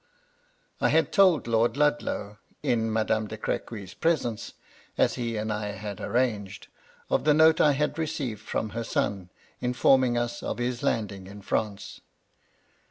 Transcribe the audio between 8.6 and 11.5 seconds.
her son, informing us of his landing in